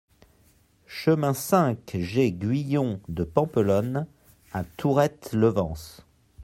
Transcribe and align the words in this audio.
Chemin 0.87 1.35
cinq 1.35 1.91
G 1.95 2.31
Guyon 2.31 2.99
de 3.07 3.23
Pampelonne 3.23 4.07
à 4.51 4.63
Tourrette-Levens 4.63 6.07